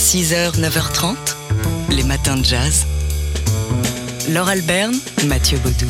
[0.00, 1.14] 6h, 9h30,
[1.90, 2.86] les matins de jazz.
[4.30, 4.94] Laure Alberne,
[5.26, 5.86] Mathieu Baudou.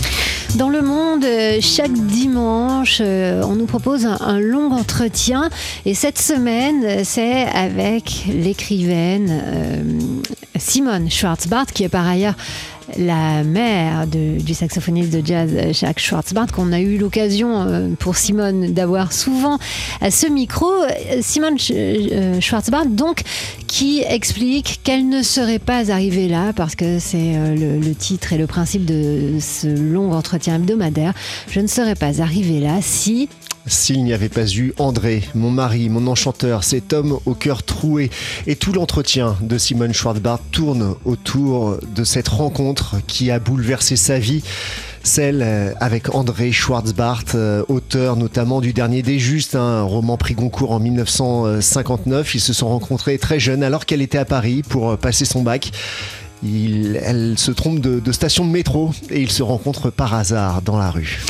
[0.56, 5.49] Dans le monde, euh, chaque dimanche, euh, on nous propose un, long entretien.
[5.86, 9.83] Et cette semaine, c'est avec l'écrivaine euh,
[10.61, 12.37] Simone Schwarzbart, qui est par ailleurs
[12.99, 18.17] la mère du saxophoniste de jazz euh, Jacques Schwarzbart, qu'on a eu l'occasion euh, pour
[18.17, 19.59] Simone d'avoir souvent
[20.01, 20.67] à ce micro.
[20.69, 20.89] Euh,
[21.21, 23.23] Simone Sch- Schwarzbart, donc,
[23.69, 28.49] qui explique qu'elle ne serait pas arrivée là, parce que c'est le titre et le
[28.49, 31.13] principe de ce long entretien hebdomadaire.
[31.49, 33.29] Je ne serais pas arrivée là si
[33.66, 38.10] S'il n'y avait pas eu André, mon mari, mon enchanteur, cet homme au cœur troué,
[38.46, 44.18] et tout l'entretien de Simone Schwarzbart tourne autour de cette rencontre qui a bouleversé sa
[44.18, 44.42] vie.
[45.02, 50.34] Celle euh, avec André Schwarzbart, euh, auteur notamment du Dernier des Justes, un roman pris
[50.34, 52.34] Goncourt en 1959.
[52.34, 55.42] Ils se sont rencontrés très jeunes alors qu'elle était à Paris pour euh, passer son
[55.42, 55.70] bac.
[56.42, 60.90] Elle se trompe de station de métro et ils se rencontrent par hasard dans la
[60.90, 61.21] rue.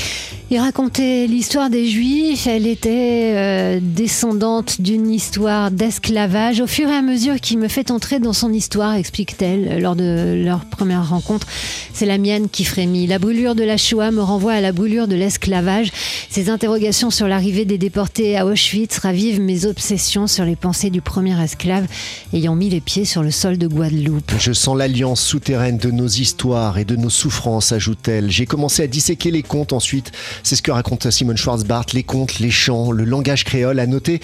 [0.52, 2.48] Il racontait l'histoire des Juifs.
[2.48, 6.60] Elle était euh, descendante d'une histoire d'esclavage.
[6.60, 10.42] Au fur et à mesure qu'il me fait entrer dans son histoire, explique-t-elle lors de
[10.44, 11.46] leur première rencontre,
[11.94, 13.06] c'est la mienne qui frémit.
[13.06, 15.92] La brûlure de la Shoah me renvoie à la brûlure de l'esclavage.
[16.30, 21.00] Ces interrogations sur l'arrivée des déportés à Auschwitz ravivent mes obsessions sur les pensées du
[21.00, 21.86] premier esclave
[22.32, 24.32] ayant mis les pieds sur le sol de Guadeloupe.
[24.40, 28.32] Je sens l'alliance souterraine de nos histoires et de nos souffrances, ajoute-t-elle.
[28.32, 30.10] J'ai commencé à disséquer les contes ensuite.
[30.42, 33.78] C'est ce que raconte Simone Schwarzbart, les contes, les chants, le langage créole.
[33.78, 34.20] À noter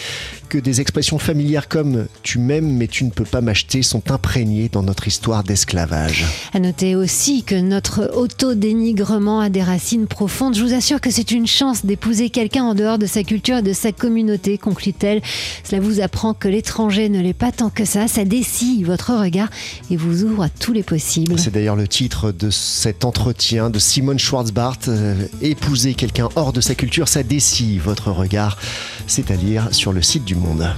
[0.49, 4.69] que des expressions familières comme tu m'aimes mais tu ne peux pas m'acheter sont imprégnées
[4.71, 6.25] dans notre histoire d'esclavage.
[6.55, 10.55] À noter aussi que notre auto-dénigrement a des racines profondes.
[10.55, 13.63] Je vous assure que c'est une chance d'épouser quelqu'un en dehors de sa culture et
[13.63, 15.23] de sa communauté, conclut-elle.
[15.65, 18.09] Cela vous apprend que l'étranger ne l'est pas tant que ça.
[18.09, 19.49] Ça dessille votre regard
[19.91, 21.39] et vous ouvre à tous les possibles.
[21.39, 24.79] C'est d'ailleurs le titre de cet entretien de Simone Schwarzbart.
[24.89, 28.59] Euh, épouser quelqu'un hors de sa culture, ça dessille votre regard.
[29.07, 30.69] C'est à lire sur le site du Monde.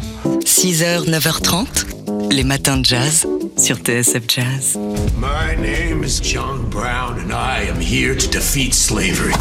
[0.44, 1.66] 6h, 9h30,
[2.30, 3.26] les matins de jazz
[3.56, 4.78] sur TSF Jazz.
[5.16, 9.34] My name is John Brown, and I am here to defeat slavery.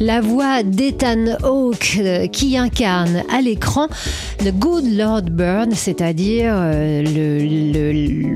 [0.00, 3.88] La voix d'Ethan Hawke euh, qui incarne à l'écran
[4.42, 8.30] The Good Lord Bird, c'est-à-dire euh, le-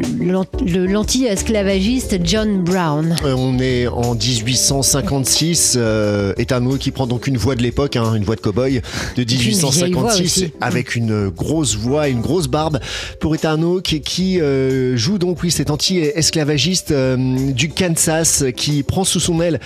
[0.87, 3.16] l'anti-esclavagiste John Brown.
[3.25, 5.75] Euh, On est en 1856.
[5.78, 8.82] Euh, Hawke qui prend donc une voix de l'époque, hein, une voix de cow-boy
[9.16, 10.53] de vieille voix 1856, aussi.
[10.60, 12.81] avec une grosse voix, une grosse barbe
[13.19, 17.16] pour Ethan Hawke qui euh, joue donc oui cet anti-esclavagiste euh,
[17.53, 19.59] du Kansas qui prend sous son aile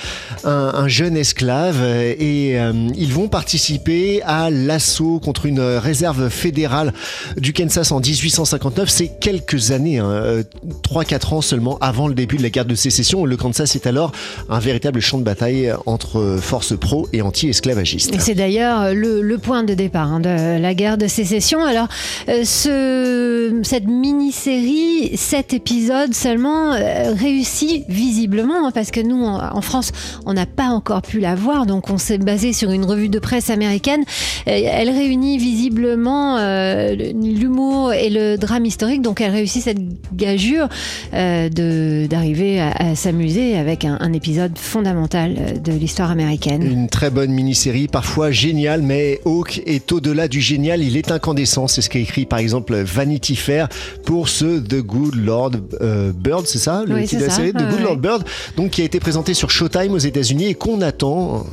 [0.45, 2.57] un, un jeune esclave et
[2.97, 6.93] ils vont participer à l'assaut contre une réserve fédérale
[7.37, 8.89] du Kansas en 1859.
[8.89, 10.43] C'est quelques années, hein, euh,
[10.83, 13.25] 3-4 ans seulement avant le début de la guerre de sécession.
[13.25, 14.13] Le Kansas est alors
[14.49, 18.15] un véritable champ de bataille entre forces pro et anti-esclavagistes.
[18.19, 21.65] C'est d'ailleurs le, point de départ hein, de la guerre de sécession.
[21.65, 21.89] Alors,
[22.29, 29.61] euh, ce, cette mini-série, sept épisodes seulement, euh, réussit visiblement, hein, parce que nous, en,
[29.61, 29.93] France,
[30.27, 33.19] on n'a pas encore pu la voir, donc on s'est basé sur une revue de
[33.19, 34.05] presse américaine.
[34.47, 39.79] Euh, Elle réunit visiblement euh, l'humour et le drame historique, donc elle réussit cette
[40.15, 40.69] gageure
[41.15, 46.63] euh, de- d'arriver à, à s'amuser avec un, un épisode fondamental euh, de l'histoire américaine.
[46.63, 51.69] Une très bonne mini-série, parfois géniale, mais Hawk est au-delà du génial, il est incandescent.
[51.69, 53.69] C'est ce qu'a écrit par exemple Vanity Fair
[54.05, 57.53] pour ce The Good Lord euh, Bird, c'est ça le Oui, titre de la série?
[57.53, 57.81] The Good.
[57.83, 58.25] Lord Bird,
[58.57, 61.47] donc qui a été présenté sur Showtime aux États-Unis et qu'on attend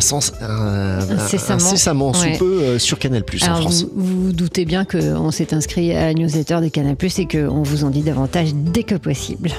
[0.00, 1.54] sens Incessamment.
[1.64, 2.38] incessamment sous Ouais.
[2.38, 3.82] peu euh, sur Canal en France.
[3.94, 7.62] vous, vous vous doutez bien qu'on s'est inscrit à la newsletter de Canal+, et qu'on
[7.62, 9.50] vous en dit davantage dès que possible.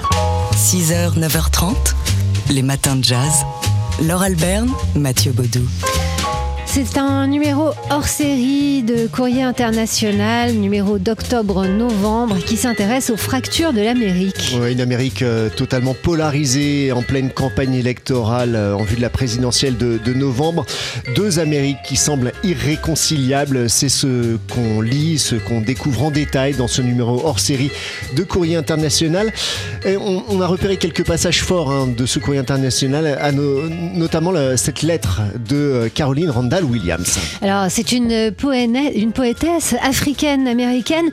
[0.54, 1.74] 6h, 9h30,
[2.50, 3.32] les matins de jazz.
[4.06, 5.62] Laure Alberne, Mathieu Baudou.
[6.76, 13.80] C'est un numéro hors série de Courrier International, numéro d'octobre-novembre, qui s'intéresse aux fractures de
[13.80, 14.54] l'Amérique.
[14.70, 19.78] Une Amérique euh, totalement polarisée en pleine campagne électorale euh, en vue de la présidentielle
[19.78, 20.66] de, novembre.
[21.14, 23.70] Deux Amériques qui semblent irréconciliables.
[23.70, 27.70] C'est ce qu'on lit, ce qu'on découvre en détail dans ce numéro hors série
[28.14, 29.32] de Courrier International.
[29.86, 35.56] On, a repéré quelques passages forts hein, de ce Courrier International, notamment cette lettre de
[35.56, 37.18] euh, Caroline Randall Williams.
[37.42, 38.32] Alors, c'est une,
[38.94, 41.10] une poétesse africaine-américaine,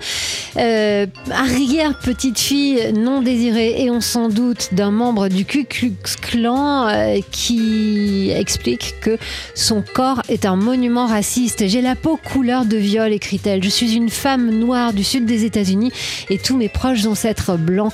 [0.58, 5.96] euh, arrière petite fille non désirée, et on s'en doute d'un membre du Ku Klux
[6.22, 9.18] Klan euh, qui explique que
[9.56, 11.68] son corps est un monument raciste.
[11.68, 13.64] J'ai la peau couleur de viol, écrit-elle.
[13.64, 15.92] Je suis une femme noire du sud des États-Unis
[16.30, 17.94] et tous mes proches ancêtres blancs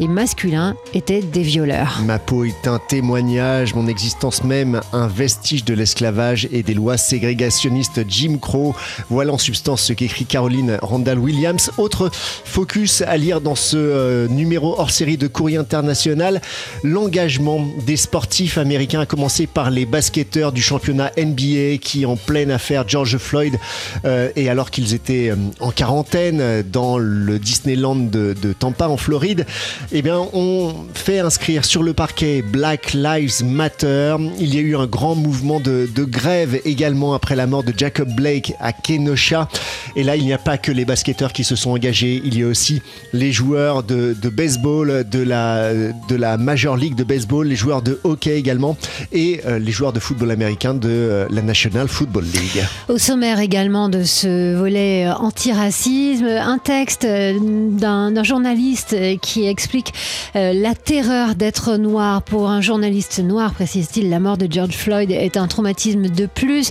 [0.00, 2.00] et masculins étaient des violeurs.
[2.04, 6.96] Ma peau est un témoignage, mon existence même un vestige de l'esclavage et des lois
[6.96, 8.74] ségrégationnistes Jim Crow.
[9.10, 11.70] Voilà en substance ce qu'écrit Caroline Randall Williams.
[11.78, 16.40] Autre focus à lire dans ce euh, numéro hors série de Courrier International,
[16.82, 22.50] l'engagement des sportifs américains, à commencer par les basketteurs du championnat NBA qui, en pleine
[22.50, 23.58] affaire George Floyd,
[24.04, 28.96] euh, et alors qu'ils étaient euh, en quarantaine dans le Disneyland de, de Tampa en
[28.96, 29.46] Floride,
[29.90, 34.16] eh bien, on fait inscrire sur le parquet Black Lives Matter.
[34.38, 37.72] Il y a eu un grand mouvement de, de grève également après la mort de
[37.74, 39.48] Jacob Blake à Kenosha.
[39.96, 42.42] Et là, il n'y a pas que les basketteurs qui se sont engagés, il y
[42.42, 42.82] a aussi
[43.12, 47.98] les joueurs de, baseball, de la, de la Major League de baseball, les joueurs de
[48.04, 48.76] hockey également,
[49.12, 52.64] et euh, les joueurs de football américain de euh, la National Football League.
[52.88, 59.92] Au sommaire également de ce volet euh, antiracisme, un texte d'un journaliste qui explique
[60.34, 62.22] la terreur d'être noir.
[62.22, 66.70] Pour un journaliste noir, précise-t-il, la mort de George Floyd est un traumatisme de plus.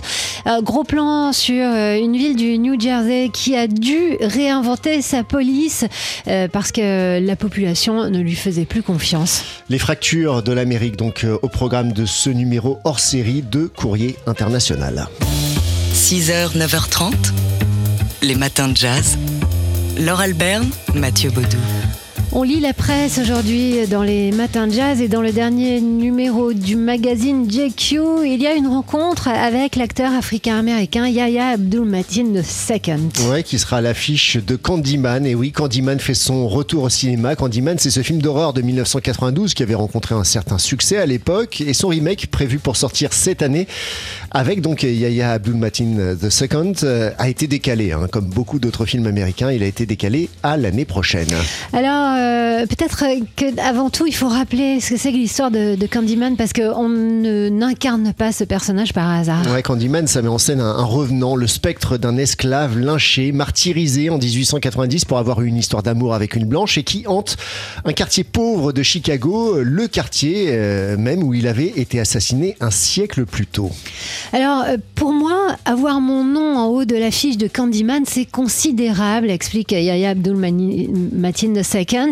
[0.62, 5.84] Gros plan sur une ville du New Jersey qui a dû réinventer sa police
[6.26, 9.42] euh, parce que la population ne lui faisait plus confiance.
[9.68, 14.16] Les fractures de l'Amérique, donc euh, au programme de ce numéro hors série de Courrier
[14.26, 15.08] International.
[15.94, 17.12] 6h, 9h30,
[18.22, 19.18] les matins de jazz.
[19.98, 21.77] Laure Alberne, Mathieu Baudou.
[22.30, 26.52] On lit la presse aujourd'hui dans les matins de jazz et dans le dernier numéro
[26.52, 27.96] du magazine JQ,
[28.26, 33.30] il y a une rencontre avec l'acteur africain-américain Yahya Abdul-Mateen II.
[33.30, 35.24] Ouais, qui sera à l'affiche de Candyman.
[35.24, 37.34] Et oui, Candyman fait son retour au cinéma.
[37.34, 41.62] Candyman, c'est ce film d'horreur de 1992 qui avait rencontré un certain succès à l'époque.
[41.62, 43.66] Et son remake, prévu pour sortir cette année,
[44.32, 47.92] avec donc Yahya Abdul-Mateen II, euh, a été décalé.
[47.92, 48.06] hein.
[48.12, 51.28] Comme beaucoup d'autres films américains, il a été décalé à l'année prochaine.
[51.72, 53.04] Alors, euh, peut-être
[53.36, 56.52] que avant tout, il faut rappeler ce que c'est que l'histoire de, de Candyman parce
[56.52, 59.42] qu'on ne n'incarne pas ce personnage par hasard.
[59.52, 64.10] Ouais, Candyman, ça met en scène un, un revenant, le spectre d'un esclave lynché, martyrisé
[64.10, 67.36] en 1890 pour avoir eu une histoire d'amour avec une blanche et qui hante
[67.84, 72.70] un quartier pauvre de Chicago, le quartier euh, même où il avait été assassiné un
[72.70, 73.70] siècle plus tôt.
[74.32, 79.30] Alors, euh, pour moi, avoir mon nom en haut de l'affiche de Candyman, c'est considérable,
[79.30, 82.07] explique Yahya Abdul-Mateen II,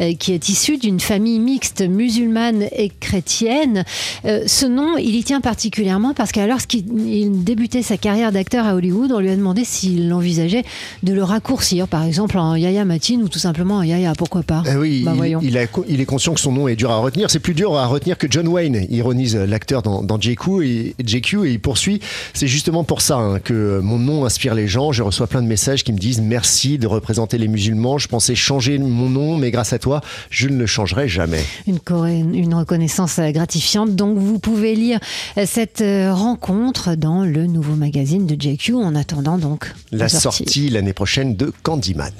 [0.00, 3.84] euh, qui est issu d'une famille mixte musulmane et chrétienne.
[4.24, 8.66] Euh, ce nom, il y tient particulièrement parce que lorsqu'il il débutait sa carrière d'acteur
[8.66, 10.64] à Hollywood, on lui a demandé s'il envisageait
[11.02, 14.62] de le raccourcir, par exemple en Yahya Mateen ou tout simplement en Yahya, pourquoi pas
[14.70, 15.40] Eh oui, Bah, il, voyons.
[15.42, 17.30] il a- il est conscient que son nom est dur à retenir.
[17.30, 21.46] C'est plus dur à retenir que John Wayne, ironise l'acteur dans, dans JQ, et, JQ
[21.48, 22.00] et il poursuit.
[22.34, 24.92] C'est justement pour ça hein, que mon nom inspire les gens.
[24.92, 27.98] Je reçois plein de messages qui me disent merci de représenter les musulmans.
[27.98, 30.00] Je pensais changer mon nom, mais grâce à toi,
[30.30, 31.44] je ne le changerai jamais.
[31.66, 33.94] Une, reconnaissance gratifiante.
[33.94, 34.98] Donc vous pouvez lire
[35.46, 40.92] cette euh, rencontre dans le nouveau magazine de JQ en attendant donc La sortie l'année
[40.92, 42.12] prochaine de Candyman.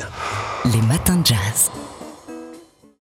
[0.64, 1.70] Les matins de jazz.